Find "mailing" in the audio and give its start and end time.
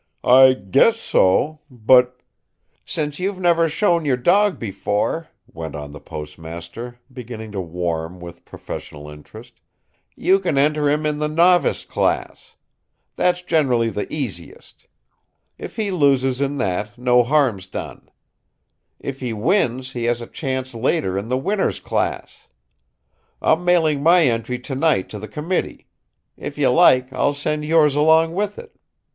23.65-24.01